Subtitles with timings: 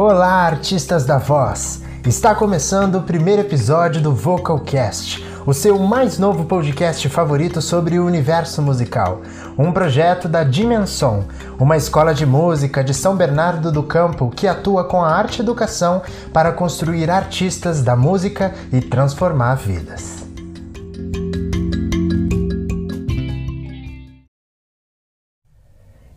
[0.00, 1.82] Olá, artistas da voz!
[2.06, 8.06] Está começando o primeiro episódio do Vocalcast, o seu mais novo podcast favorito sobre o
[8.06, 9.22] universo musical.
[9.58, 11.24] Um projeto da Dimensão,
[11.58, 16.00] uma escola de música de São Bernardo do Campo que atua com a arte educação
[16.32, 20.17] para construir artistas da música e transformar vidas.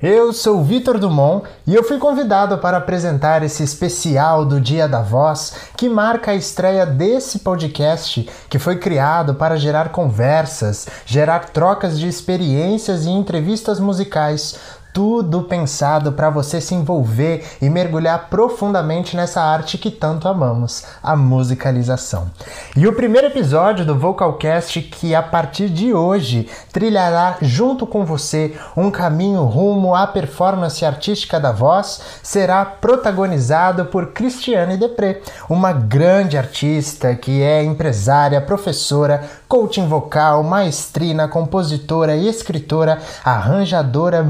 [0.02, 5.00] Eu sou Vitor Dumont e eu fui convidado para apresentar esse especial do Dia da
[5.00, 12.00] Voz que marca a estreia desse podcast que foi criado para gerar conversas, gerar trocas
[12.00, 14.60] de experiências e entrevistas musicais
[14.94, 21.16] tudo pensado para você se envolver e mergulhar profundamente nessa arte que tanto amamos, a
[21.16, 22.30] musicalização.
[22.76, 28.56] E o primeiro episódio do Vocalcast, que a partir de hoje trilhará junto com você
[28.76, 36.38] um caminho rumo à performance artística da voz, será protagonizado por Cristiane Depré, uma grande
[36.38, 44.24] artista que é empresária, professora, coaching vocal, maestrina, compositora e escritora, arranjadora,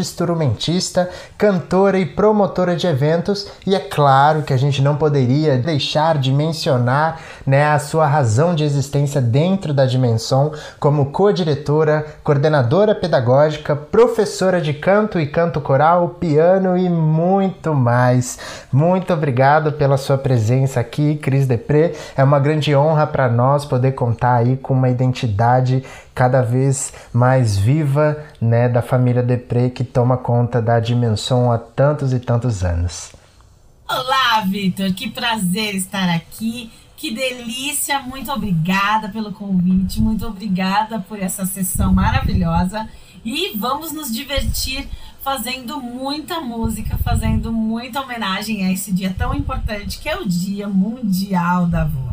[0.00, 6.18] multi-instrumentista, cantora e promotora de eventos, e é claro que a gente não poderia deixar
[6.18, 13.76] de mencionar né, a sua razão de existência dentro da dimensão como co-diretora, coordenadora pedagógica,
[13.76, 18.38] professora de canto e canto coral, piano e muito mais.
[18.72, 21.92] Muito obrigado pela sua presença aqui, Cris Depré.
[22.16, 25.84] É uma grande honra para nós poder contar aí com uma identidade
[26.14, 32.12] cada vez mais viva né, da família Depré que toma conta da dimensão há tantos
[32.12, 33.12] e tantos anos.
[33.88, 36.70] Olá, Vitor, que prazer estar aqui.
[36.96, 42.86] Que delícia, muito obrigada pelo convite, muito obrigada por essa sessão maravilhosa
[43.24, 44.86] e vamos nos divertir
[45.22, 50.68] fazendo muita música, fazendo muita homenagem a esse dia tão importante que é o Dia
[50.68, 52.09] Mundial da Voz.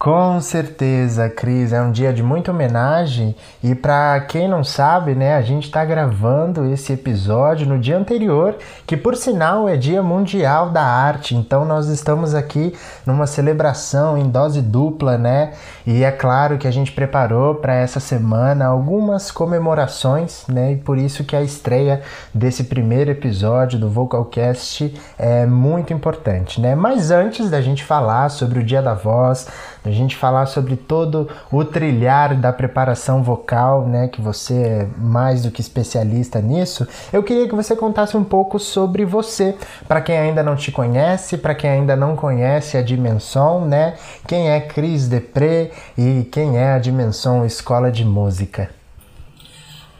[0.00, 5.36] Com certeza, Cris, é um dia de muita homenagem e para quem não sabe, né,
[5.36, 8.56] a gente está gravando esse episódio no dia anterior,
[8.86, 11.36] que por sinal é Dia Mundial da Arte.
[11.36, 12.74] Então nós estamos aqui
[13.04, 15.52] numa celebração em dose dupla, né?
[15.86, 20.72] E é claro que a gente preparou para essa semana algumas comemorações, né?
[20.72, 22.00] E por isso que a estreia
[22.32, 26.74] desse primeiro episódio do Vocalcast é muito importante, né?
[26.74, 29.46] Mas antes da gente falar sobre o Dia da Voz,
[29.84, 35.42] a gente falar sobre todo o trilhar da preparação vocal, né, que você é mais
[35.42, 39.56] do que especialista nisso, eu queria que você contasse um pouco sobre você,
[39.88, 43.96] para quem ainda não te conhece, para quem ainda não conhece a Dimensão, né?
[44.26, 48.70] Quem é Cris Depré e quem é a Dimensão Escola de Música?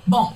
[0.06, 0.32] Bom,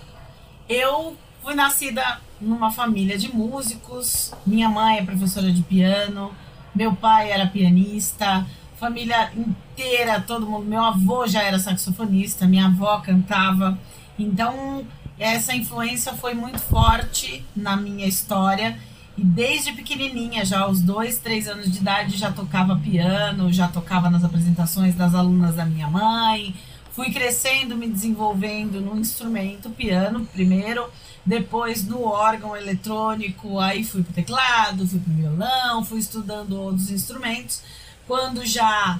[0.68, 2.02] eu fui nascida
[2.40, 4.32] numa família de músicos.
[4.46, 6.32] Minha mãe é professora de piano,
[6.74, 8.46] meu pai era pianista,
[8.84, 10.66] família inteira, todo mundo.
[10.66, 13.78] Meu avô já era saxofonista, minha avó cantava.
[14.18, 14.86] Então,
[15.18, 18.78] essa influência foi muito forte na minha história.
[19.16, 24.10] E desde pequenininha, já aos dois, três anos de idade, já tocava piano, já tocava
[24.10, 26.54] nas apresentações das alunas da minha mãe.
[26.92, 30.88] Fui crescendo, me desenvolvendo no instrumento, piano primeiro,
[31.24, 37.62] depois no órgão eletrônico, aí fui pro teclado, fui pro violão, fui estudando outros instrumentos
[38.06, 38.98] quando já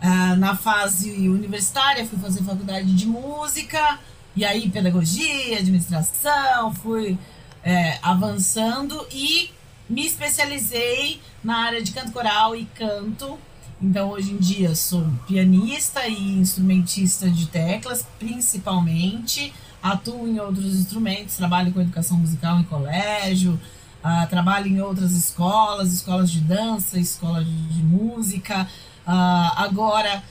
[0.00, 3.98] ah, na fase universitária fui fazer faculdade de música,
[4.34, 7.18] e aí pedagogia, administração, fui
[7.62, 9.50] é, avançando e
[9.88, 13.38] me especializei na área de canto coral e canto.
[13.82, 19.52] Então hoje em dia sou pianista e instrumentista de teclas, principalmente.
[19.82, 23.58] Atuo em outros instrumentos, trabalho com educação musical em colégio,
[24.02, 28.66] Uh, trabalho em outras escolas, escolas de dança, escolas de, música.
[29.06, 30.22] Uh, agora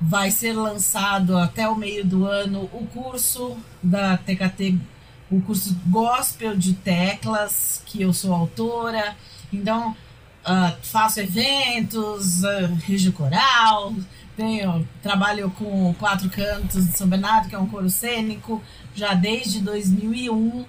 [0.00, 4.78] vai ser lançado até o meio do ano o curso da TKT,
[5.30, 9.16] o curso Gospel de Teclas, que eu sou autora.
[9.50, 9.96] Então,
[10.44, 13.94] uh, faço eventos, uh, coral,
[14.36, 18.62] tenho, trabalho com Quatro Cantos de São Bernardo, que é um coro cênico,
[18.94, 20.64] já desde 2001.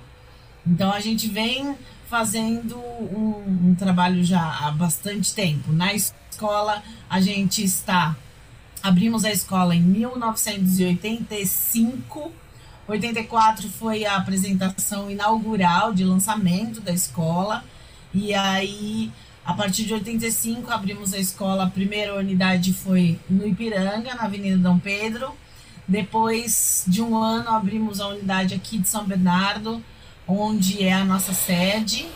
[0.66, 1.76] Então, a gente vem
[2.10, 5.72] fazendo um, um trabalho já há bastante tempo.
[5.72, 8.16] Na escola, a gente está.
[8.82, 12.32] Abrimos a escola em 1985.
[12.88, 17.64] 84 foi a apresentação inaugural de lançamento da escola.
[18.14, 19.12] E aí,
[19.44, 21.66] a partir de 85, abrimos a escola.
[21.66, 25.34] A primeira unidade foi no Ipiranga, na Avenida Dom Pedro.
[25.88, 29.84] Depois de um ano, abrimos a unidade aqui de São Bernardo
[30.28, 32.08] onde é a nossa sede.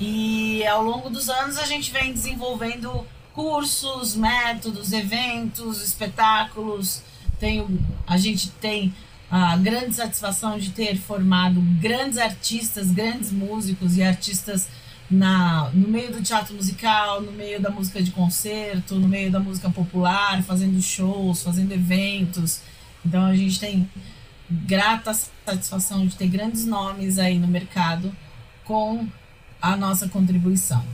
[0.00, 7.02] E ao longo dos anos a gente vem desenvolvendo cursos, métodos, eventos, espetáculos.
[7.38, 7.66] Tem,
[8.06, 8.92] a gente tem
[9.30, 14.68] a grande satisfação de ter formado grandes artistas, grandes músicos e artistas
[15.10, 19.40] na, no meio do teatro musical, no meio da música de concerto, no meio da
[19.40, 22.60] música popular, fazendo shows, fazendo eventos.
[23.04, 23.88] Então a gente tem
[24.66, 28.14] grata satisfação de ter grandes nomes aí no mercado
[28.64, 29.06] com
[29.60, 30.84] a nossa contribuição.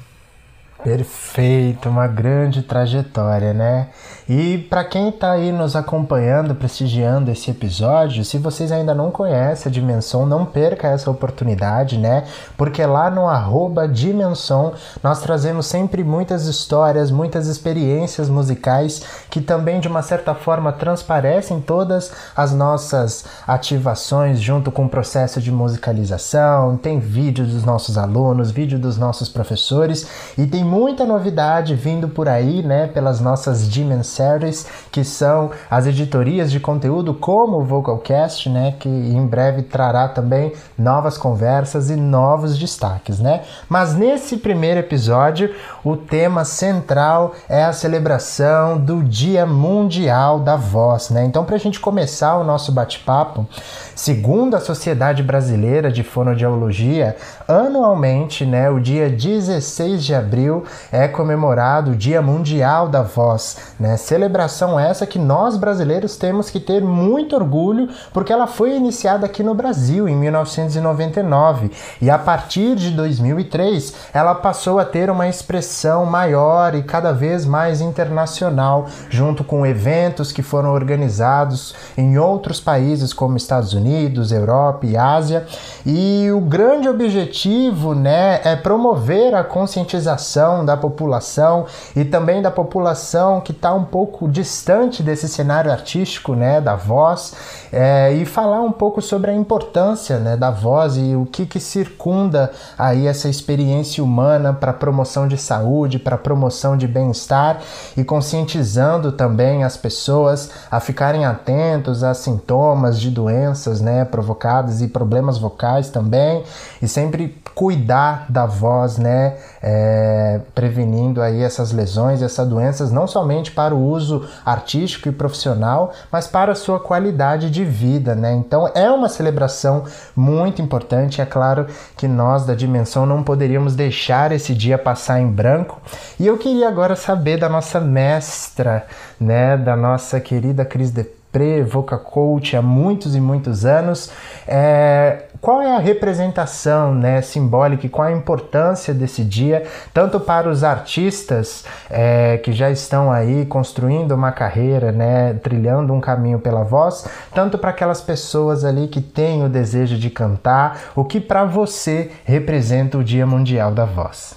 [0.82, 3.88] Perfeito, uma grande trajetória, né?
[4.28, 9.68] E para quem está aí nos acompanhando, prestigiando esse episódio, se vocês ainda não conhecem
[9.68, 12.24] a Dimensão, não perca essa oportunidade, né?
[12.56, 19.80] Porque lá no arroba Dimensão nós trazemos sempre muitas histórias, muitas experiências musicais que também
[19.80, 26.76] de uma certa forma transparecem todas as nossas ativações junto com o processo de musicalização.
[26.76, 32.28] Tem vídeo dos nossos alunos, vídeo dos nossos professores e tem muita novidade vindo por
[32.28, 38.74] aí, né, pelas nossas Dimensaries, que são as editorias de conteúdo como o Vocalcast, né,
[38.78, 43.42] que em breve trará também novas conversas e novos destaques, né?
[43.68, 51.10] Mas nesse primeiro episódio, o tema central é a celebração do Dia Mundial da Voz,
[51.10, 51.24] né?
[51.24, 53.46] Então, para a gente começar o nosso bate-papo,
[53.94, 57.16] segundo a Sociedade Brasileira de Fonoaudiologia,
[57.46, 60.57] anualmente, né, o dia 16 de abril
[60.90, 63.96] é comemorado o Dia Mundial da Voz, né?
[63.96, 69.42] Celebração essa que nós brasileiros temos que ter muito orgulho, porque ela foi iniciada aqui
[69.42, 71.70] no Brasil em 1999
[72.00, 77.44] e a partir de 2003 ela passou a ter uma expressão maior e cada vez
[77.44, 84.86] mais internacional, junto com eventos que foram organizados em outros países como Estados Unidos, Europa
[84.86, 85.46] e Ásia.
[85.84, 93.40] E o grande objetivo, né, é promover a conscientização da população e também da população
[93.40, 97.34] que está um pouco distante desse cenário artístico, né, da voz,
[97.72, 101.60] é, e falar um pouco sobre a importância né, da voz e o que, que
[101.60, 107.60] circunda aí essa experiência humana para promoção de saúde, para promoção de bem-estar
[107.96, 114.88] e conscientizando também as pessoas a ficarem atentos a sintomas de doenças né, provocadas e
[114.88, 116.44] problemas vocais também
[116.80, 123.50] e sempre cuidar da voz, né, é, prevenindo aí essas lesões, essas doenças, não somente
[123.50, 128.32] para o uso artístico e profissional, mas para a sua qualidade de vida, né?
[128.32, 131.20] Então é uma celebração muito importante.
[131.20, 135.80] É claro que nós da Dimensão não poderíamos deixar esse dia passar em branco.
[136.18, 138.86] E eu queria agora saber da nossa mestra,
[139.20, 144.10] né, da nossa querida Cris de Voca Coach há muitos e muitos anos.
[144.46, 150.48] É, qual é a representação né, simbólica e qual a importância desse dia, tanto para
[150.48, 156.64] os artistas é, que já estão aí construindo uma carreira, né, trilhando um caminho pela
[156.64, 161.44] voz, tanto para aquelas pessoas ali que têm o desejo de cantar, o que para
[161.44, 164.34] você representa o Dia Mundial da Voz?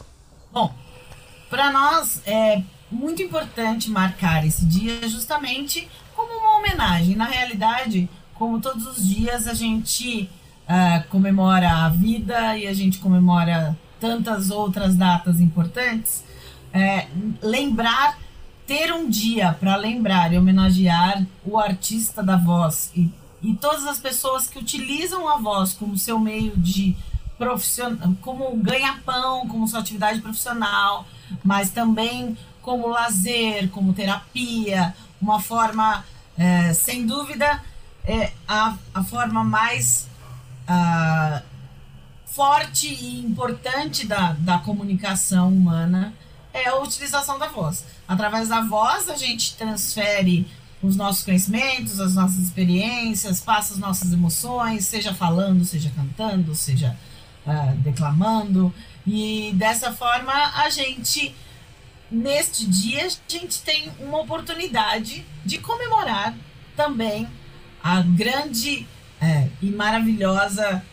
[0.53, 0.71] Bom,
[1.49, 2.61] para nós é
[2.91, 7.15] muito importante marcar esse dia justamente como uma homenagem.
[7.15, 10.29] Na realidade, como todos os dias, a gente
[10.71, 16.23] uh, comemora a vida e a gente comemora tantas outras datas importantes.
[16.73, 17.07] É,
[17.41, 18.17] lembrar,
[18.65, 23.11] ter um dia para lembrar e homenagear o artista da voz e,
[23.41, 26.95] e todas as pessoas que utilizam a voz como seu meio de
[27.37, 31.05] profissional, como ganha-pão, como sua atividade profissional,
[31.43, 36.05] mas também como lazer, como terapia, uma forma,
[36.37, 37.61] é, sem dúvida,
[38.05, 40.07] é a, a forma mais
[42.25, 46.13] forte e importante da, da comunicação humana
[46.53, 47.85] é a utilização da voz.
[48.07, 50.47] Através da voz, a gente transfere
[50.81, 56.97] os nossos conhecimentos, as nossas experiências, passa as nossas emoções, seja falando, seja cantando, seja
[57.45, 58.73] uh, declamando.
[59.05, 61.35] E dessa forma, a gente
[62.11, 66.35] neste dia a gente tem uma oportunidade de comemorar
[66.75, 67.25] também
[67.81, 68.85] a grande
[69.21, 70.83] é, e maravilhosa,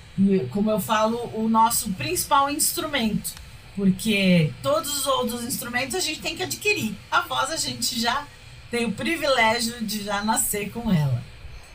[0.50, 3.32] como eu falo, o nosso principal instrumento.
[3.74, 6.94] Porque todos os outros instrumentos a gente tem que adquirir.
[7.10, 8.26] A voz a gente já
[8.70, 11.22] tem o privilégio de já nascer com ela.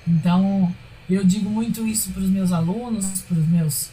[0.08, 0.74] Então,
[1.10, 3.86] eu digo muito isso para os meus alunos, para os meus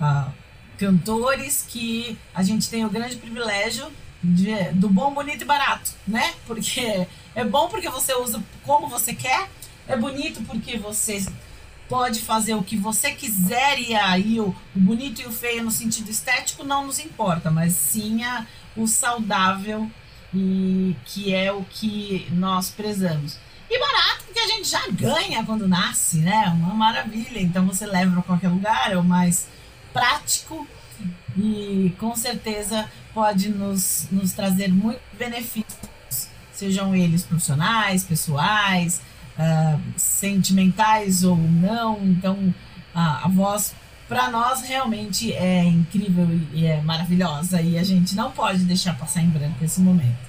[0.00, 0.30] uh,
[0.78, 3.90] cantores, que a gente tem o grande privilégio
[4.22, 6.34] de, do bom, bonito e barato, né?
[6.46, 9.48] Porque é bom porque você usa como você quer,
[9.86, 11.24] é bonito porque você
[11.88, 15.70] pode fazer o que você quiser e aí o, o bonito e o feio no
[15.70, 19.90] sentido estético não nos importa, mas sim a, o saudável
[20.34, 23.38] e que é o que nós prezamos.
[23.70, 26.46] E barato, porque a gente já ganha quando nasce, né?
[26.56, 27.40] Uma maravilha.
[27.40, 29.46] Então você leva para qualquer lugar, é o mais
[29.92, 30.66] prático
[31.36, 39.00] e com certeza pode nos, nos trazer muitos benefícios, sejam eles profissionais, pessoais,
[39.38, 41.98] uh, sentimentais ou não.
[42.02, 42.52] Então,
[42.94, 43.74] a, a voz,
[44.08, 47.60] para nós, realmente é incrível e é maravilhosa.
[47.60, 50.28] E a gente não pode deixar passar em branco esse momento.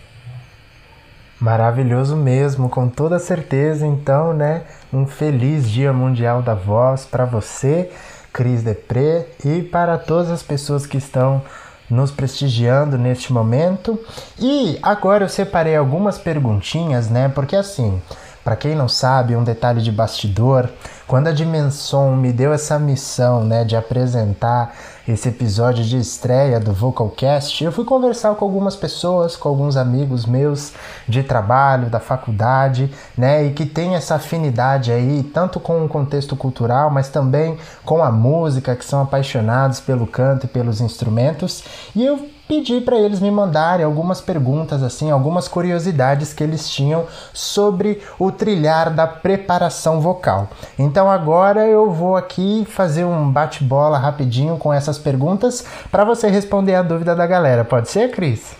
[1.39, 3.87] Maravilhoso mesmo, com toda certeza.
[3.87, 7.89] Então, né, um feliz Dia Mundial da Voz para você,
[8.33, 11.41] Cris Depré, e para todas as pessoas que estão
[11.89, 13.97] nos prestigiando neste momento.
[14.37, 17.29] E agora eu separei algumas perguntinhas, né?
[17.29, 18.01] Porque assim,
[18.43, 20.69] para quem não sabe, um detalhe de bastidor,
[21.07, 24.75] quando a Dimensão me deu essa missão, né, de apresentar
[25.07, 30.25] esse episódio de estreia do Vocalcast, eu fui conversar com algumas pessoas, com alguns amigos
[30.25, 30.71] meus
[31.07, 36.35] de trabalho, da faculdade, né, e que tem essa afinidade aí, tanto com o contexto
[36.35, 41.63] cultural, mas também com a música, que são apaixonados pelo canto e pelos instrumentos,
[41.95, 47.05] e eu pedi para eles me mandarem algumas perguntas, assim, algumas curiosidades que eles tinham
[47.31, 50.49] sobre o trilhar da preparação vocal.
[50.77, 56.73] Então agora eu vou aqui fazer um bate-bola rapidinho com essas perguntas para você responder
[56.73, 57.63] a dúvida da galera.
[57.63, 58.57] Pode ser, Cris?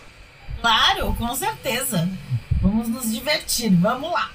[0.62, 2.08] Claro, com certeza.
[2.62, 4.30] Vamos nos divertir, vamos lá.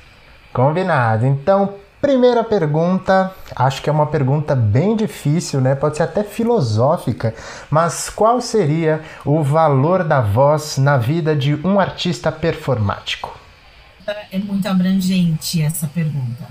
[0.52, 1.26] Combinado.
[1.26, 5.75] Então, Primeira pergunta, acho que é uma pergunta bem difícil, né?
[5.75, 7.34] Pode ser até filosófica,
[7.70, 13.34] mas qual seria o valor da voz na vida de um artista performático?
[14.30, 16.46] É muito abrangente essa pergunta,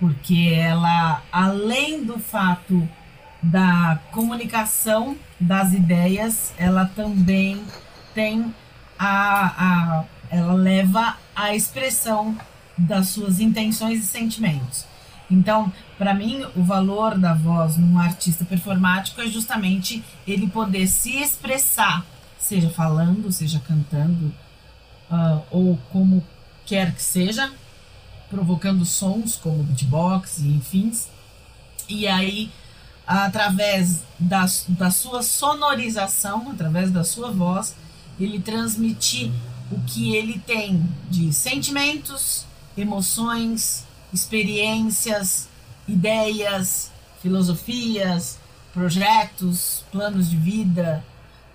[0.00, 2.88] porque ela, além do fato
[3.40, 7.62] da comunicação das ideias, ela também
[8.12, 8.52] tem
[8.98, 12.36] a, a ela leva à expressão
[12.80, 14.84] das suas intenções e sentimentos.
[15.30, 21.16] Então, para mim, o valor da voz num artista performático é justamente ele poder se
[21.18, 22.04] expressar,
[22.38, 24.34] seja falando, seja cantando,
[25.10, 26.24] uh, ou como
[26.66, 27.52] quer que seja,
[28.28, 30.92] provocando sons como beatbox e enfim.
[31.88, 32.50] E aí,
[33.06, 37.74] através da, da sua sonorização, através da sua voz,
[38.18, 39.30] ele transmitir
[39.70, 42.46] o que ele tem de sentimentos,
[42.80, 45.48] emoções, experiências,
[45.86, 48.38] ideias, filosofias,
[48.72, 51.04] projetos, planos de vida.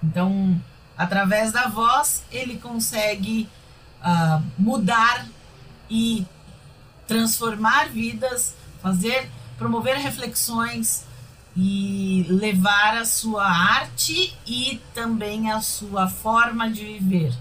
[0.04, 0.60] Então,
[0.98, 3.50] através da voz, ele consegue
[4.02, 5.28] uh, mudar
[5.90, 6.26] e
[7.08, 11.06] transformar vidas, fazer, promover reflexões
[11.56, 17.34] e levar a sua arte e também a sua forma de viver.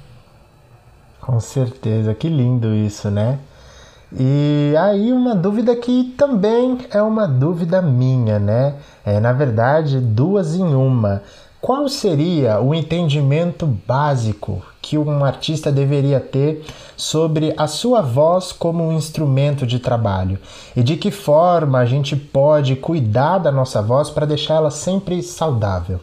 [1.21, 3.39] Com certeza, que lindo isso, né?
[4.17, 8.77] E aí uma dúvida que também é uma dúvida minha, né?
[9.05, 11.23] É, na verdade, duas em uma.
[11.61, 16.65] Qual seria o entendimento básico que um artista deveria ter
[16.97, 20.39] sobre a sua voz como um instrumento de trabalho?
[20.77, 26.01] E de que forma a gente pode cuidar da nossa voz para deixá-la sempre saudável?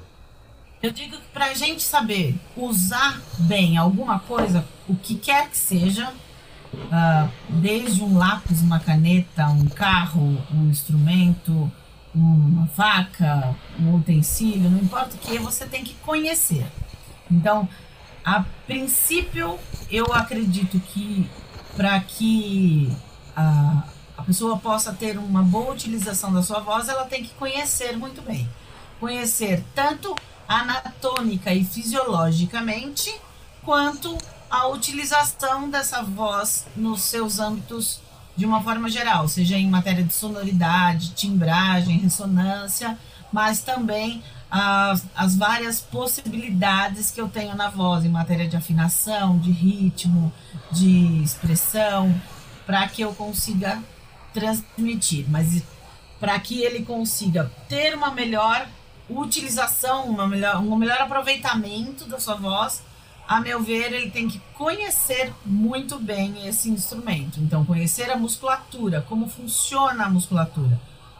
[0.81, 5.57] Eu digo que para a gente saber usar bem alguma coisa, o que quer que
[5.57, 6.09] seja,
[6.73, 11.71] uh, desde um lápis, uma caneta, um carro, um instrumento,
[12.13, 16.65] uma faca, um utensílio, não importa o que, você tem que conhecer.
[17.29, 17.67] Então,
[18.23, 19.57] a princípio,
[19.89, 21.29] eu acredito que
[21.75, 22.95] para que
[23.35, 23.83] a,
[24.17, 28.21] a pessoa possa ter uma boa utilização da sua voz, ela tem que conhecer muito
[28.21, 28.49] bem.
[28.99, 30.13] Conhecer tanto
[30.47, 33.15] anatômica e fisiologicamente,
[33.63, 34.17] quanto
[34.51, 38.01] a utilização dessa voz nos seus âmbitos
[38.35, 42.97] de uma forma geral, seja em matéria de sonoridade, timbragem, ressonância,
[43.31, 49.37] mas também as, as várias possibilidades que eu tenho na voz em matéria de afinação,
[49.39, 50.33] de ritmo,
[50.69, 52.13] de expressão,
[52.65, 53.81] para que eu consiga
[54.33, 55.25] transmitir.
[55.29, 55.63] Mas
[56.19, 58.67] para que ele consiga ter uma melhor
[59.09, 62.81] utilização, uma melhor, um melhor aproveitamento da sua voz,
[63.31, 67.39] a meu ver, ele tem que conhecer muito bem esse instrumento.
[67.39, 70.77] Então, conhecer a musculatura, como funciona a musculatura,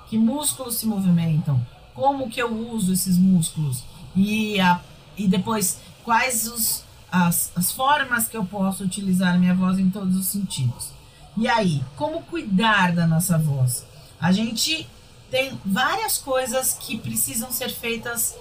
[0.09, 1.65] que músculos se movimentam,
[1.95, 4.81] como que eu uso esses músculos e, a,
[5.17, 9.89] e depois quais os, as, as formas que eu posso utilizar a minha voz em
[9.89, 10.89] todos os sentidos.
[11.37, 13.85] E aí, como cuidar da nossa voz?
[14.19, 14.85] A gente
[15.29, 18.35] tem várias coisas que precisam ser feitas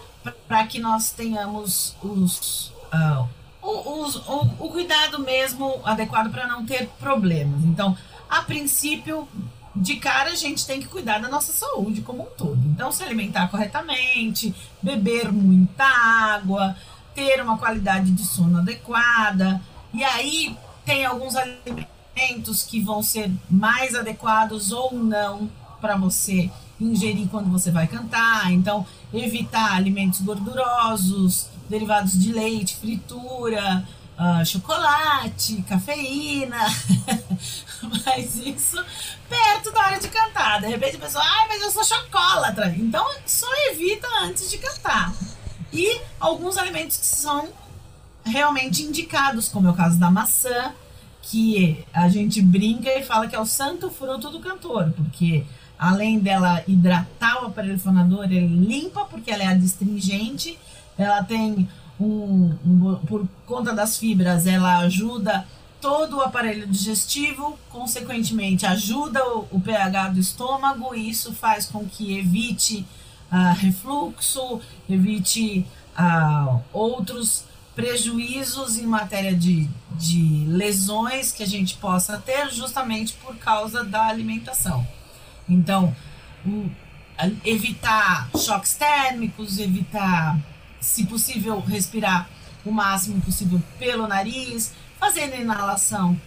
[0.49, 3.29] para que nós tenhamos os, uh,
[3.63, 7.63] o, o, o cuidado mesmo adequado para não ter problemas.
[7.65, 7.97] Então,
[8.29, 9.29] a princípio,
[9.75, 12.61] de cara a gente tem que cuidar da nossa saúde como um todo.
[12.67, 16.77] Então, se alimentar corretamente, beber muita água,
[17.15, 19.61] ter uma qualidade de sono adequada.
[19.93, 25.51] E aí tem alguns alimentos que vão ser mais adequados ou não
[25.81, 26.51] para você
[26.81, 28.53] ingerir quando você vai cantar.
[28.53, 33.87] Então, evitar alimentos gordurosos, derivados de leite, fritura,
[34.19, 36.59] uh, chocolate, cafeína.
[38.05, 38.85] mas isso
[39.29, 40.61] perto da hora de cantar.
[40.61, 42.75] De repente a pessoa, ai, mas eu sou chocolatra.
[42.77, 45.15] Então, só evita antes de cantar.
[45.73, 47.49] E alguns alimentos que são
[48.25, 50.75] realmente indicados, como é o caso da maçã,
[51.23, 55.45] que a gente brinca e fala que é o santo fruto do cantor, porque
[55.79, 60.59] além dela hidratar o aparelho fonador, ele limpa, porque ela é adstringente,
[61.01, 65.47] ela tem um, um, por conta das fibras, ela ajuda
[65.81, 71.87] todo o aparelho digestivo, consequentemente ajuda o, o pH do estômago, e isso faz com
[71.87, 72.87] que evite
[73.33, 75.67] uh, refluxo, evite
[75.99, 83.37] uh, outros prejuízos em matéria de, de lesões que a gente possa ter justamente por
[83.37, 84.87] causa da alimentação.
[85.49, 85.97] Então,
[87.45, 90.39] evitar choques térmicos, evitar,
[90.81, 92.29] se possível, respirar
[92.65, 96.21] o máximo possível pelo nariz, fazendo inalação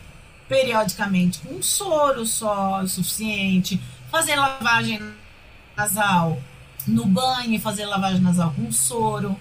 [0.48, 5.00] periodicamente com um soro só o suficiente, fazer lavagem
[5.76, 6.38] nasal
[6.88, 9.32] no banho fazer lavagem nasal com soro.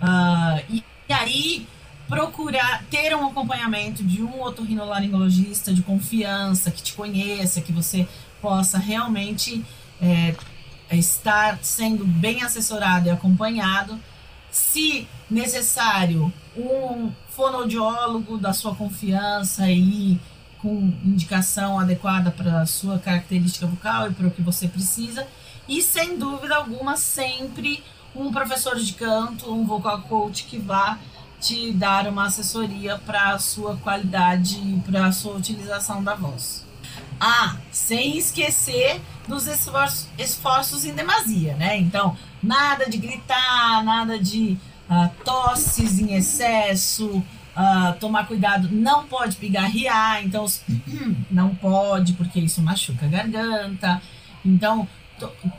[0.00, 1.66] Uh, e, e, aí
[2.08, 8.08] procurar ter um acompanhamento de um otorrinolaringologista de confiança, que te conheça, que você
[8.40, 9.64] possa realmente
[10.00, 10.34] é,
[10.90, 14.00] estar sendo bem assessorado e acompanhado.
[14.50, 20.18] Se necessário, um fonoaudiólogo da sua confiança e
[20.58, 25.26] com indicação adequada para a sua característica vocal e para o que você precisa
[25.70, 27.82] e sem dúvida alguma, sempre
[28.14, 30.98] um professor de canto, um vocal coach que vá
[31.40, 36.66] te dar uma assessoria para a sua qualidade e para a sua utilização da voz.
[37.20, 41.76] Ah, sem esquecer dos esforços, esforços em demasia, né?
[41.78, 44.56] Então, nada de gritar, nada de
[44.88, 50.46] uh, tosses em excesso, uh, tomar cuidado, não pode pigarrear, então
[51.30, 54.02] não pode, porque isso machuca a garganta.
[54.44, 54.88] Então,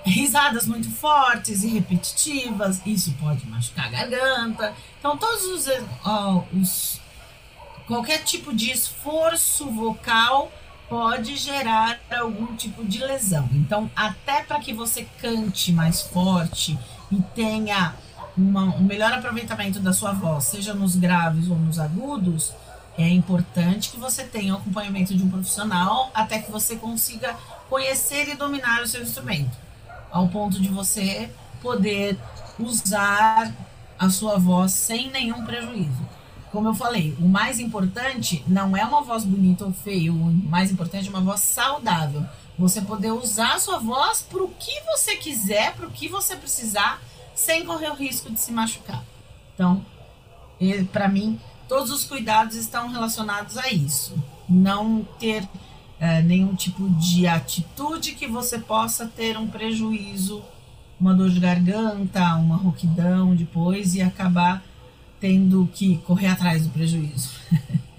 [0.04, 4.74] risadas muito fortes e repetitivas, isso pode machucar a garganta.
[5.00, 7.00] Então, todos os, uh, os
[7.86, 10.52] qualquer tipo de esforço vocal
[10.92, 13.48] pode gerar algum tipo de lesão.
[13.54, 16.78] Então, até para que você cante mais forte
[17.10, 17.96] e tenha
[18.38, 22.54] uma, um melhor aproveitamento da sua voz, seja nos graves ou nos agudos,
[22.98, 27.38] é importante que você tenha o acompanhamento de um profissional até que você consiga
[27.70, 29.58] conhecer e dominar o seu instrumento,
[30.12, 32.20] ao ponto de você poder
[32.60, 33.54] usar
[33.98, 36.06] a sua voz sem nenhum prejuízo.
[36.52, 40.70] Como eu falei, o mais importante não é uma voz bonita ou feia, o mais
[40.70, 42.26] importante é uma voz saudável.
[42.60, 46.36] Você poder usar a sua voz para o que você quiser, para o que você
[46.36, 47.02] precisar,
[47.34, 49.02] sem correr o risco de se machucar.
[49.54, 49.86] Então,
[50.92, 54.14] para mim, todos os cuidados estão relacionados a isso.
[54.50, 55.48] Não ter
[56.00, 60.44] é, nenhum tipo de atitude que você possa ter um prejuízo,
[61.00, 64.62] uma dor de garganta, uma rouquidão depois e acabar
[65.22, 67.30] tendo que correr atrás do prejuízo.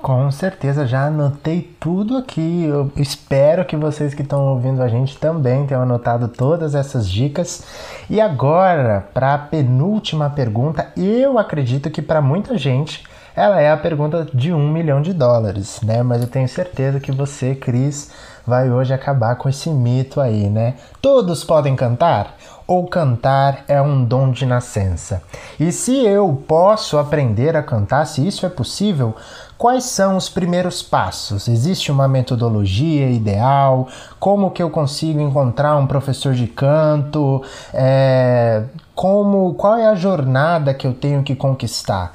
[0.00, 2.64] Com certeza, já anotei tudo aqui.
[2.64, 7.64] Eu espero que vocês que estão ouvindo a gente também tenham anotado todas essas dicas.
[8.08, 13.04] E agora, para a penúltima pergunta, eu acredito que para muita gente
[13.36, 16.02] ela é a pergunta de um milhão de dólares, né?
[16.02, 18.10] Mas eu tenho certeza que você, Cris,
[18.46, 20.74] vai hoje acabar com esse mito aí, né?
[21.00, 22.36] Todos podem cantar?
[22.66, 25.22] Ou cantar é um dom de nascença?
[25.58, 29.16] E se eu posso aprender a cantar, se isso é possível,
[29.58, 31.48] quais são os primeiros passos?
[31.48, 33.88] Existe uma metodologia ideal?
[34.20, 37.44] Como que eu consigo encontrar um professor de canto?
[37.74, 38.62] É,
[38.94, 42.12] como, qual é a jornada que eu tenho que conquistar?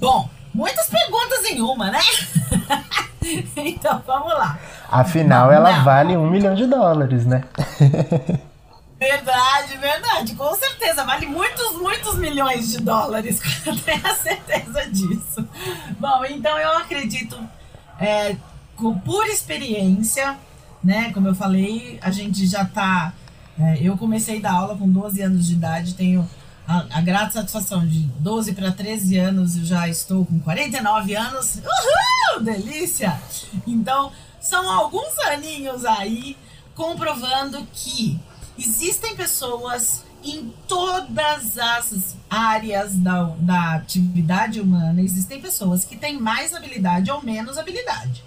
[0.00, 2.00] Bom, muitas perguntas em uma, né?
[3.56, 4.58] então vamos lá.
[4.90, 5.52] Afinal, Não.
[5.54, 7.42] ela vale um milhão de dólares, né?
[9.02, 10.34] Verdade, verdade.
[10.36, 11.02] Com certeza.
[11.04, 13.40] Vale muitos, muitos milhões de dólares.
[13.84, 15.44] Tenho a certeza disso.
[15.98, 17.36] Bom, então eu acredito,
[17.98, 18.36] é,
[18.76, 20.36] com, por experiência,
[20.84, 21.10] né?
[21.12, 23.12] Como eu falei, a gente já tá.
[23.58, 26.28] É, eu comecei a dar aula com 12 anos de idade, tenho
[26.72, 31.56] a, a grata satisfação de 12 para 13 anos, eu já estou com 49 anos.
[31.56, 32.42] Uhul!
[32.42, 33.20] Delícia!
[33.66, 36.36] Então, são alguns aninhos aí
[36.74, 38.18] comprovando que
[38.58, 46.54] existem pessoas em todas as áreas da, da atividade humana, existem pessoas que têm mais
[46.54, 48.24] habilidade ou menos habilidade.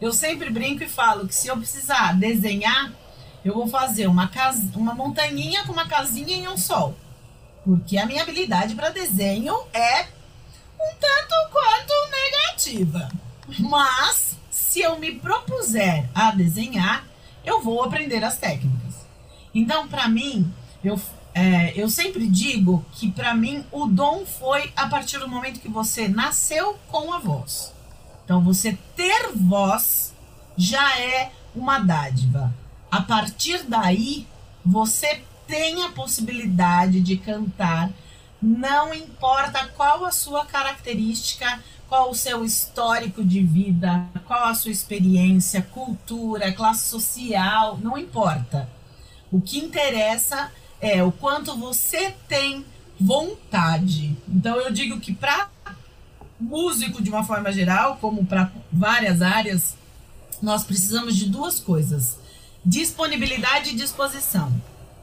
[0.00, 2.92] Eu sempre brinco e falo que se eu precisar desenhar,
[3.44, 6.94] eu vou fazer uma, casa, uma montanhinha com uma casinha em um sol.
[7.64, 10.02] Porque a minha habilidade para desenho é
[10.80, 13.08] um tanto quanto negativa.
[13.58, 17.06] Mas, se eu me propuser a desenhar,
[17.44, 19.06] eu vou aprender as técnicas.
[19.54, 20.52] Então, para mim,
[20.84, 21.00] eu,
[21.34, 25.68] é, eu sempre digo que para mim o dom foi a partir do momento que
[25.68, 27.72] você nasceu com a voz.
[28.24, 30.14] Então, você ter voz
[30.56, 32.54] já é uma dádiva.
[32.90, 34.26] A partir daí,
[34.64, 37.90] você tem a possibilidade de cantar,
[38.40, 44.70] não importa qual a sua característica, qual o seu histórico de vida, qual a sua
[44.70, 48.68] experiência, cultura, classe social, não importa.
[49.32, 52.64] O que interessa é o quanto você tem
[53.00, 54.14] vontade.
[54.28, 55.48] Então eu digo que para
[56.38, 59.76] músico de uma forma geral, como para várias áreas,
[60.42, 62.18] nós precisamos de duas coisas:
[62.64, 64.52] disponibilidade e disposição.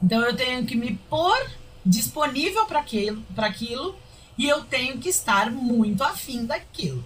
[0.05, 1.49] Então eu tenho que me pôr
[1.83, 3.95] disponível para aquilo, aquilo
[4.37, 7.03] e eu tenho que estar muito afim daquilo.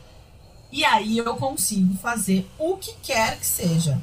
[0.70, 4.02] E aí eu consigo fazer o que quer que seja.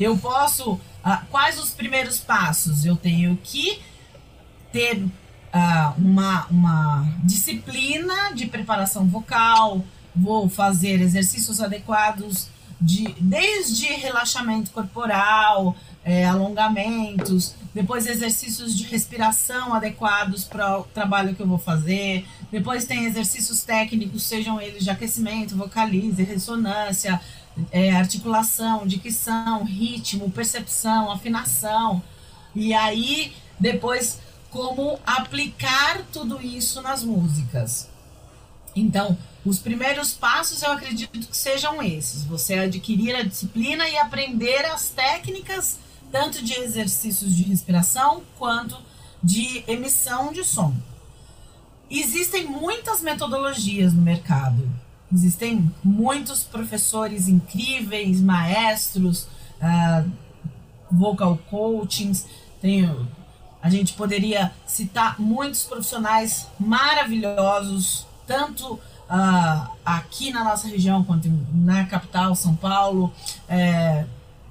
[0.00, 0.80] Eu posso.
[1.04, 2.86] Ah, quais os primeiros passos?
[2.86, 3.78] Eu tenho que
[4.72, 5.04] ter
[5.52, 9.84] ah, uma, uma disciplina de preparação vocal,
[10.16, 12.48] vou fazer exercícios adequados
[12.80, 15.76] de, desde relaxamento corporal,
[16.08, 22.86] é, alongamentos, depois exercícios de respiração adequados para o trabalho que eu vou fazer, depois
[22.86, 27.20] tem exercícios técnicos, sejam eles de aquecimento, vocalize, ressonância,
[27.70, 32.02] é, articulação, dicção, ritmo, percepção, afinação,
[32.54, 34.18] e aí depois
[34.50, 37.86] como aplicar tudo isso nas músicas.
[38.74, 44.64] Então, os primeiros passos eu acredito que sejam esses: você adquirir a disciplina e aprender
[44.64, 45.76] as técnicas,
[46.10, 48.76] tanto de exercícios de respiração quanto
[49.22, 50.74] de emissão de som.
[51.90, 54.68] Existem muitas metodologias no mercado.
[55.12, 59.26] Existem muitos professores incríveis, maestros,
[59.62, 60.10] uh,
[60.90, 62.26] vocal coachings.
[62.60, 62.84] Tem
[63.60, 71.84] a gente poderia citar muitos profissionais maravilhosos, tanto uh, aqui na nossa região quanto na
[71.86, 73.12] capital, São Paulo,
[73.48, 74.04] é,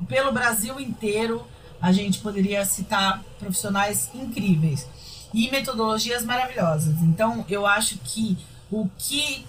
[0.07, 1.45] pelo Brasil inteiro.
[1.81, 4.87] A gente poderia citar profissionais incríveis
[5.33, 6.95] e metodologias maravilhosas.
[7.01, 8.37] Então, eu acho que
[8.71, 9.45] o que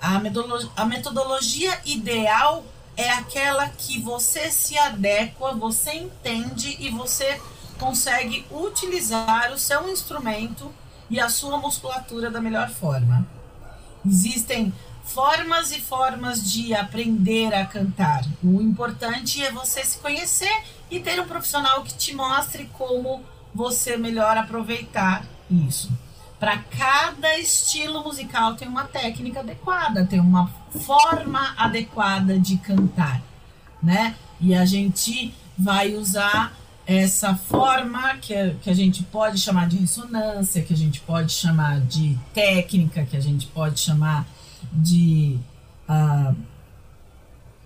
[0.00, 2.64] a metodologia, a metodologia ideal
[2.96, 7.40] é aquela que você se adequa, você entende e você
[7.78, 10.72] consegue utilizar o seu instrumento
[11.08, 13.26] e a sua musculatura da melhor forma.
[14.04, 14.72] Existem
[15.08, 18.24] formas e formas de aprender a cantar.
[18.44, 23.22] O importante é você se conhecer e ter um profissional que te mostre como
[23.54, 25.90] você melhor aproveitar isso.
[26.38, 30.46] Para cada estilo musical tem uma técnica adequada, tem uma
[30.86, 33.22] forma adequada de cantar,
[33.82, 34.14] né?
[34.40, 40.62] E a gente vai usar essa forma que que a gente pode chamar de ressonância,
[40.62, 44.24] que a gente pode chamar de técnica, que a gente pode chamar
[44.72, 45.38] de
[45.88, 46.36] uh,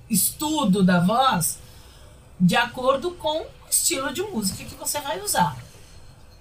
[0.09, 1.59] estudo da voz,
[2.38, 5.57] de acordo com o estilo de música que você vai usar.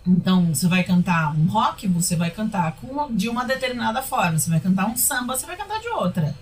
[0.06, 4.40] Então, você vai cantar um rock, você vai cantar com, de uma determinada forma.
[4.40, 6.36] Você vai cantar um samba, você vai cantar de outra.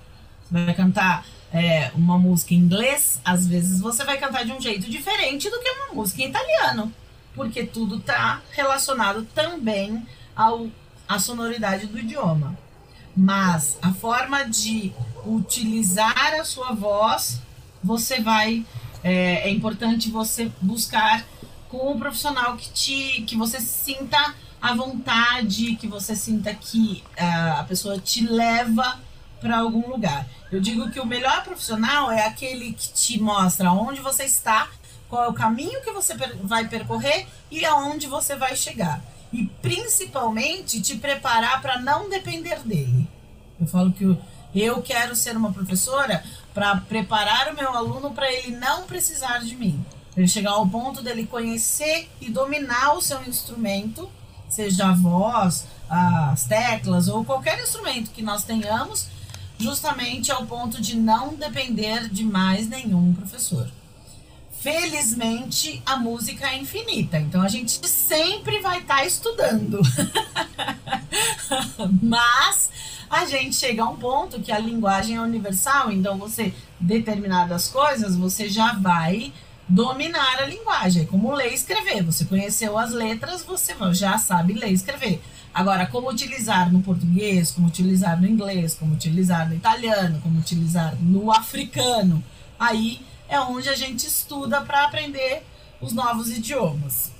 [0.43, 4.62] Você vai cantar é, uma música em inglês, às vezes você vai cantar de um
[4.62, 6.93] jeito diferente do que uma música em italiano,
[7.36, 10.67] porque tudo está relacionado também ao
[11.08, 12.56] a sonoridade do idioma.
[13.19, 14.93] Mas a forma de
[15.25, 17.41] utilizar a sua voz,
[17.84, 18.65] você vai
[19.03, 21.25] é, é importante você buscar
[21.67, 27.60] com um profissional que te que você sinta à vontade, que você sinta que uh,
[27.60, 28.97] a pessoa te leva
[29.41, 30.25] para algum lugar.
[30.49, 34.69] Eu digo que o melhor profissional é aquele que te mostra onde você está,
[35.10, 39.01] qual é o caminho que você vai percorrer e aonde você vai chegar.
[39.32, 43.08] E principalmente te preparar para não depender dele.
[43.60, 44.18] Eu falo que
[44.56, 49.56] eu quero ser uma professora para preparar o meu aluno para ele não precisar de
[49.56, 49.86] mim.
[50.18, 54.10] Ele chegar ao ponto dele conhecer e dominar o seu instrumento,
[54.50, 59.08] seja a voz, as teclas ou qualquer instrumento que nós tenhamos,
[59.60, 63.70] justamente ao ponto de não depender de mais nenhum professor.
[64.62, 69.80] Felizmente, a música é infinita, então a gente sempre vai estar tá estudando.
[72.04, 72.69] Mas
[73.10, 78.17] a gente chega a um ponto que a linguagem é universal, então você determinadas coisas,
[78.17, 79.32] você já vai
[79.65, 82.04] dominar a linguagem, como ler e escrever.
[82.04, 85.22] Você conheceu as letras, você já sabe ler e escrever.
[85.54, 90.98] Agora, como utilizar no português, como utilizar no inglês, como utilizar no italiano, como utilizar
[91.02, 92.22] no africano,
[92.60, 95.44] aí é onde a gente estuda para aprender
[95.80, 97.12] os novos idiomas.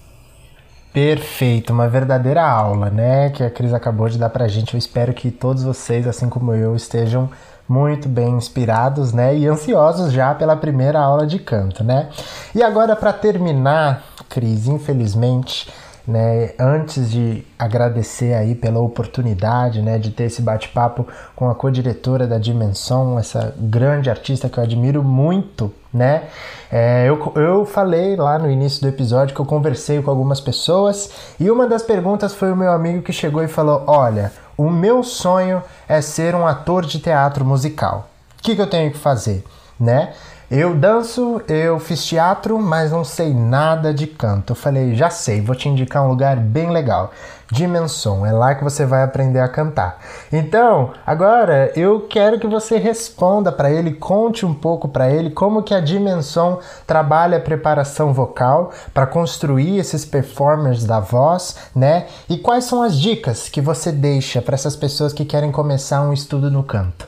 [0.92, 3.30] Perfeito, uma verdadeira aula, né?
[3.30, 4.74] Que a Cris acabou de dar pra gente.
[4.74, 7.30] Eu espero que todos vocês, assim como eu, estejam
[7.68, 9.38] muito bem inspirados, né?
[9.38, 12.10] E ansiosos já pela primeira aula de canto, né?
[12.56, 15.72] E agora, para terminar, Cris, infelizmente,
[16.10, 22.26] né, antes de agradecer aí pela oportunidade, né, de ter esse bate-papo com a co-diretora
[22.26, 26.24] da Dimensão, essa grande artista que eu admiro muito, né,
[26.72, 31.12] é, eu, eu falei lá no início do episódio que eu conversei com algumas pessoas
[31.40, 35.04] e uma das perguntas foi o meu amigo que chegou e falou, olha, o meu
[35.04, 38.10] sonho é ser um ator de teatro musical.
[38.40, 39.44] O que, que eu tenho que fazer,
[39.80, 40.14] né?
[40.52, 44.54] Eu danço, eu fiz teatro, mas não sei nada de canto.
[44.54, 47.12] Eu falei, já sei, vou te indicar um lugar bem legal.
[47.52, 50.00] Dimensão, é lá que você vai aprender a cantar.
[50.34, 55.62] Então, agora eu quero que você responda para ele, conte um pouco para ele como
[55.62, 56.58] que a Dimensão
[56.88, 62.08] trabalha a preparação vocal para construir esses performers da voz, né?
[62.28, 66.12] E quais são as dicas que você deixa para essas pessoas que querem começar um
[66.12, 67.08] estudo no canto?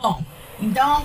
[0.00, 0.22] Bom,
[0.58, 1.02] então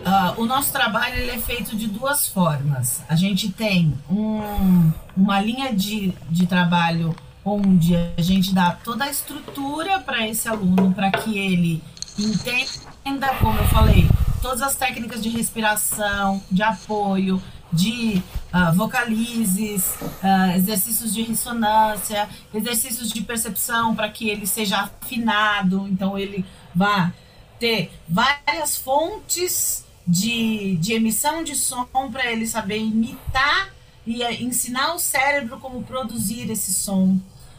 [0.00, 3.02] Uh, o nosso trabalho ele é feito de duas formas.
[3.08, 9.10] A gente tem um, uma linha de, de trabalho onde a gente dá toda a
[9.10, 11.82] estrutura para esse aluno, para que ele
[12.18, 14.08] entenda, como eu falei,
[14.42, 23.10] todas as técnicas de respiração, de apoio, de uh, vocalizes, uh, exercícios de ressonância, exercícios
[23.10, 27.12] de percepção para que ele seja afinado, então ele vá
[27.58, 33.72] ter várias fontes de, de emissão de som para ele saber imitar
[34.04, 37.16] e eh, ensinar o cérebro como produzir esse som.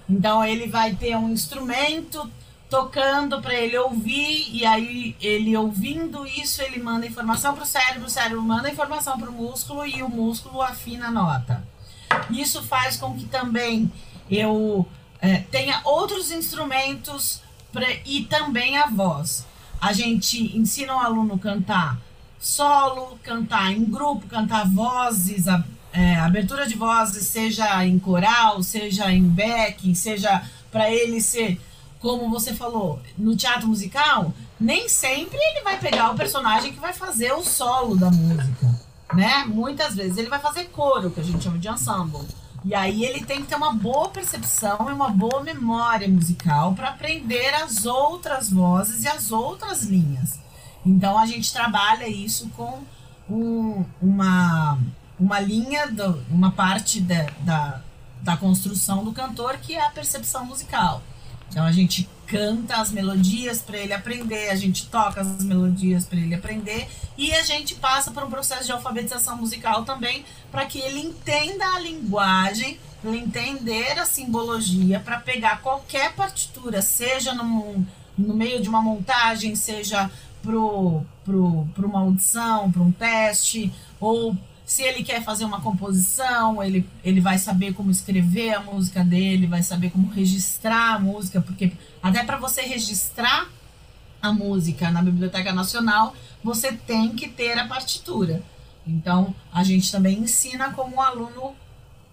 [0.10, 2.30] Então ele vai ter um instrumento
[2.70, 8.08] tocando para ele ouvir e aí ele ouvindo isso ele manda informação para o cérebro,
[8.08, 11.64] o cérebro manda informação para o músculo e o músculo afina a nota.
[12.30, 13.90] Isso faz com que também
[14.30, 14.86] eu
[15.22, 19.46] é, tenha outros instrumentos pra, e também a voz.
[19.80, 21.98] A gente ensina o aluno a cantar
[22.41, 29.12] solo, cantar em grupo, cantar vozes, a, é, abertura de vozes, seja em coral, seja
[29.12, 31.62] em backing, seja para ele ser,
[31.99, 36.93] como você falou, no teatro musical, nem sempre ele vai pegar o personagem que vai
[36.93, 38.80] fazer o solo da música,
[39.13, 39.45] né?
[39.45, 42.27] Muitas vezes ele vai fazer coro, que a gente chama de ensemble.
[42.63, 46.89] E aí ele tem que ter uma boa percepção e uma boa memória musical para
[46.89, 50.40] aprender as outras vozes e as outras linhas.
[50.86, 52.82] Então a gente trabalha isso com
[53.30, 54.78] um, uma,
[55.20, 57.82] uma linha, do, uma parte da, da,
[58.22, 61.02] da construção do cantor que é a percepção musical.
[61.50, 66.17] Então a gente canta as melodias para ele aprender, a gente toca as melodias para
[66.17, 70.80] ele aprender e a gente passa por um processo de alfabetização musical também para que
[70.80, 77.86] ele entenda a linguagem, para entender a simbologia, para pegar qualquer partitura, seja no,
[78.17, 80.10] no meio de uma montagem, seja
[80.41, 86.63] pro, pro, pro uma audição, para um teste, ou se ele quer fazer uma composição,
[86.63, 91.41] ele, ele vai saber como escrever a música dele, vai saber como registrar a música,
[91.41, 93.49] porque até para você registrar
[94.21, 98.41] a música na Biblioteca Nacional, você tem que ter a partitura.
[98.86, 101.56] Então, a gente também ensina como o aluno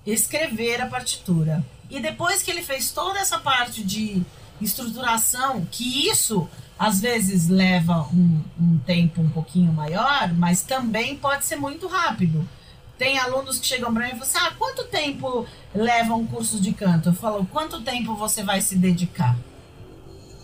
[0.05, 1.65] escrever a partitura.
[1.91, 4.23] E depois que ele fez toda essa parte de
[4.61, 11.45] estruturação, que isso às vezes leva um, um tempo um pouquinho maior, mas também pode
[11.45, 12.49] ser muito rápido.
[12.97, 16.61] Tem alunos que chegam para mim e falam assim: ah, quanto tempo leva um curso
[16.61, 17.09] de canto?
[17.09, 19.37] Eu falo: quanto tempo você vai se dedicar?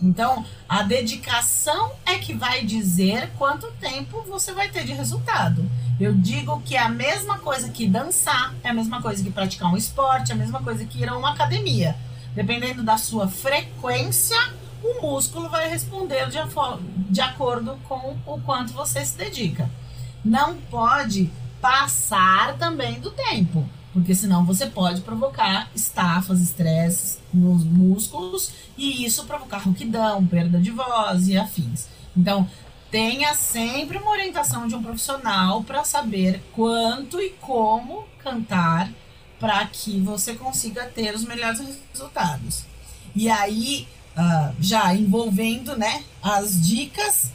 [0.01, 5.69] Então, a dedicação é que vai dizer quanto tempo você vai ter de resultado.
[5.99, 9.71] Eu digo que é a mesma coisa que dançar, é a mesma coisa que praticar
[9.71, 11.95] um esporte, é a mesma coisa que ir a uma academia.
[12.33, 14.37] Dependendo da sua frequência,
[14.85, 16.37] o músculo vai responder de,
[17.09, 19.69] de acordo com o quanto você se dedica.
[20.23, 23.67] Não pode passar também do tempo.
[23.91, 30.69] Porque senão você pode provocar estafas, estresses nos músculos e isso provocar rouquidão, perda de
[30.69, 31.87] voz e afins.
[32.15, 32.45] Então,
[32.91, 38.91] tenha sempre uma orientação de um profissional para saber quanto e como cantar
[39.39, 41.61] para que você consiga ter os melhores
[41.93, 42.65] resultados.
[43.15, 47.31] E aí, uh, já envolvendo né, as dicas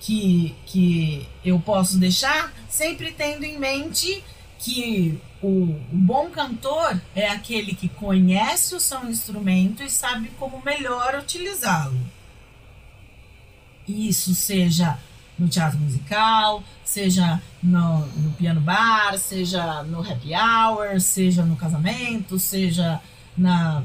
[0.00, 4.22] que, que eu posso deixar, sempre tendo em mente
[4.58, 10.62] que o, o bom cantor é aquele que conhece o seu instrumento e sabe como
[10.64, 11.98] melhor utilizá-lo.
[13.86, 14.98] Isso seja
[15.38, 22.38] no teatro musical, seja no, no, piano bar, seja no happy hour, seja no casamento,
[22.38, 23.00] seja
[23.36, 23.82] na,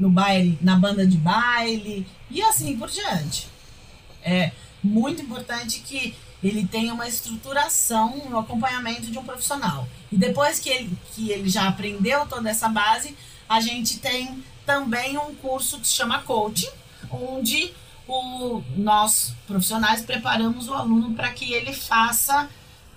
[0.00, 3.46] no baile, na banda de baile e assim por diante.
[4.22, 4.50] É
[4.82, 9.86] muito importante que ele tenha uma estruturação, um acompanhamento de um profissional.
[10.10, 13.14] E depois que ele, que ele já aprendeu toda essa base,
[13.46, 16.70] a gente tem também um curso que se chama coaching,
[17.10, 17.72] onde
[18.08, 22.48] o, nós profissionais preparamos o aluno para que ele faça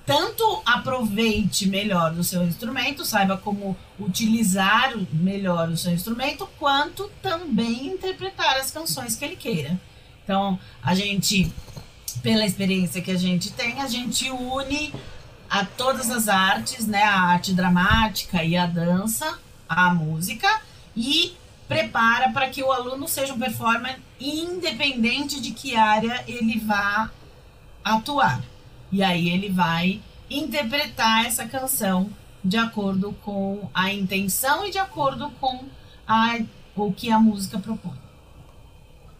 [0.06, 7.88] tanto aproveite melhor o seu instrumento, saiba como utilizar melhor o seu instrumento, quanto também
[7.88, 9.80] interpretar as canções que ele queira.
[10.24, 11.52] Então, a gente,
[12.22, 14.94] pela experiência que a gente tem, a gente une
[15.50, 19.38] a todas as artes, né, a arte dramática e a dança,
[19.70, 20.62] a música
[20.96, 21.36] e
[21.68, 27.10] prepara para que o aluno seja um performer independente de que área ele vá
[27.84, 28.42] atuar.
[28.94, 32.10] E aí ele vai interpretar essa canção
[32.46, 35.62] de acordo com a intenção e de acordo com
[36.08, 36.38] a,
[36.76, 38.04] o que a música propõe.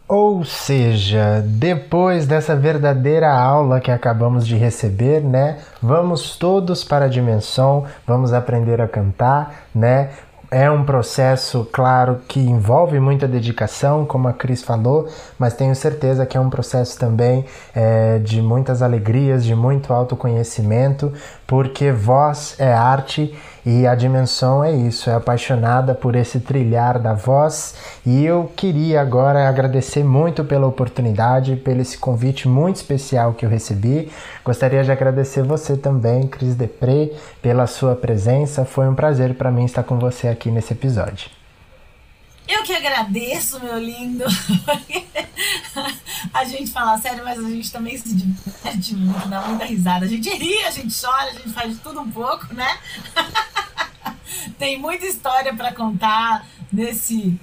[0.06, 5.58] Ou seja, depois dessa verdadeira aula que acabamos de receber, né?
[5.82, 10.10] Vamos todos para a dimensão, vamos aprender a cantar, né?
[10.56, 16.24] É um processo, claro, que envolve muita dedicação, como a Cris falou, mas tenho certeza
[16.24, 21.12] que é um processo também é, de muitas alegrias, de muito autoconhecimento,
[21.46, 23.34] porque voz é arte
[23.66, 27.74] e a dimensão é isso, é apaixonada por esse trilhar da voz.
[28.04, 33.48] E eu queria agora agradecer muito pela oportunidade, pelo esse convite muito especial que eu
[33.48, 34.12] recebi.
[34.44, 38.66] Gostaria de agradecer você também, Cris Depré, pela sua presença.
[38.66, 41.30] Foi um prazer para mim estar com você aqui nesse episódio.
[42.46, 44.24] Eu que agradeço, meu lindo.
[46.32, 50.04] a gente fala sério, mas a gente também se diverte muito, dá muita risada.
[50.04, 52.78] A gente ri, a gente chora, a gente faz de tudo um pouco, né?
[54.58, 57.38] Tem muita história para contar nesse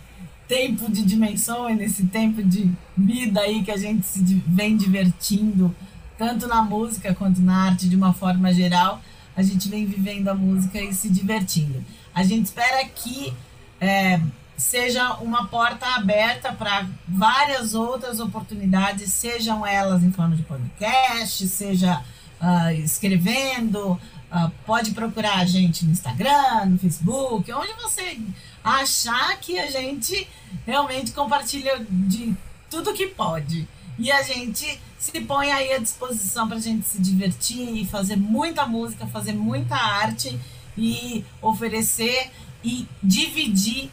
[0.48, 5.74] tempo de dimensões, nesse tempo de vida aí que a gente se vem divertindo,
[6.18, 9.02] tanto na música quanto na arte de uma forma geral.
[9.36, 11.84] A gente vem vivendo a música e se divertindo.
[12.14, 13.34] A gente espera que.
[13.80, 14.20] É,
[14.62, 22.04] seja uma porta aberta para várias outras oportunidades, sejam elas em forma de podcast, seja
[22.40, 24.00] uh, escrevendo.
[24.32, 28.18] Uh, pode procurar a gente no Instagram, no Facebook, onde você
[28.64, 30.28] achar que a gente
[30.66, 32.34] realmente compartilha de
[32.70, 33.68] tudo que pode.
[33.98, 38.16] E a gente se põe aí à disposição para a gente se divertir e fazer
[38.16, 40.40] muita música, fazer muita arte
[40.78, 42.32] e oferecer
[42.64, 43.92] e dividir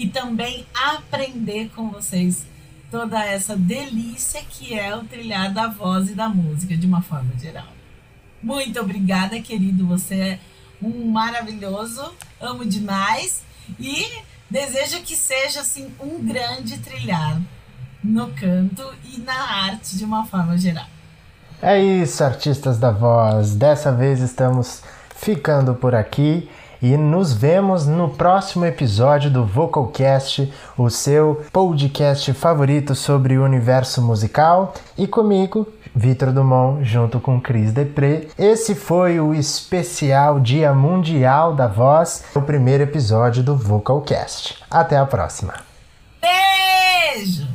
[0.00, 2.46] e também aprender com vocês
[2.90, 7.30] toda essa delícia que é o trilhar da voz e da música de uma forma
[7.38, 7.66] geral.
[8.42, 9.86] Muito obrigada, querido.
[9.86, 10.38] Você é
[10.82, 13.42] um maravilhoso, amo demais
[13.78, 14.06] e
[14.48, 17.38] desejo que seja assim um grande trilhar
[18.02, 20.86] no canto e na arte de uma forma geral.
[21.60, 23.54] É isso, artistas da voz.
[23.54, 24.82] Dessa vez estamos
[25.14, 26.48] ficando por aqui
[26.82, 34.00] e nos vemos no próximo episódio do Vocalcast, o seu podcast favorito sobre o universo
[34.00, 34.74] musical.
[34.96, 38.28] E comigo, Vitor Dumont, junto com Cris Depré.
[38.38, 44.56] Esse foi o especial Dia Mundial da Voz, o primeiro episódio do Vocalcast.
[44.70, 45.54] Até a próxima.
[46.20, 47.46] Beijo!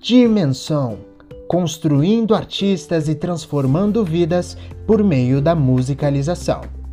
[0.00, 1.13] Dimensão
[1.54, 6.83] construindo artistas e transformando vidas por meio da musicalização.